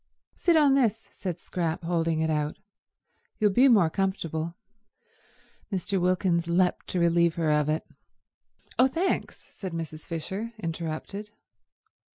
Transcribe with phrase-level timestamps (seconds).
[0.33, 2.57] "Sit on this," said Scrap, holding it out.
[3.37, 4.55] "You'll be more comfortable."
[5.71, 6.01] Mr.
[6.01, 7.85] Wilkins leapt to relieve her of it.
[8.79, 10.07] "Oh, thanks," said Mrs.
[10.07, 11.29] Fisher, interrupted.